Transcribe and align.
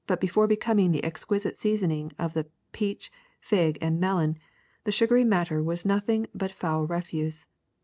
Before 0.19 0.47
becoming 0.47 0.91
the 0.91 1.03
exquisite 1.03 1.59
seasoning 1.59 2.11
of 2.17 2.33
the 2.33 2.47
peach, 2.71 3.11
fig, 3.39 3.77
and 3.81 3.99
melon, 3.99 4.39
the 4.83 4.91
sugary 4.91 5.23
matter 5.23 5.61
was 5.61 5.85
nothing 5.85 6.25
but 6.33 6.49
foul 6.51 6.87
refuse. 6.87 7.45